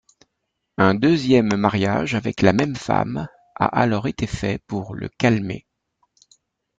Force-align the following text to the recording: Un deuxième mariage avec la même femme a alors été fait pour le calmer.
Un 0.79 0.95
deuxième 0.95 1.55
mariage 1.55 2.15
avec 2.15 2.41
la 2.41 2.53
même 2.53 2.75
femme 2.75 3.27
a 3.57 3.65
alors 3.65 4.07
été 4.07 4.25
fait 4.25 4.57
pour 4.57 4.95
le 4.95 5.09
calmer. 5.09 5.67